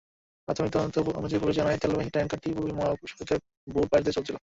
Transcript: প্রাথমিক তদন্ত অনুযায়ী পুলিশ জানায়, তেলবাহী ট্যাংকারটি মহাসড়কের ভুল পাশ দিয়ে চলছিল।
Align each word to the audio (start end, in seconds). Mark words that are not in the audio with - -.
প্রাথমিক 0.47 0.71
তদন্ত 0.71 0.95
অনুযায়ী 1.19 1.41
পুলিশ 1.41 1.55
জানায়, 1.55 1.79
তেলবাহী 1.81 2.09
ট্যাংকারটি 2.09 2.49
মহাসড়কের 2.79 3.39
ভুল 3.67 3.85
পাশ 3.91 4.01
দিয়ে 4.03 4.15
চলছিল। 4.17 4.35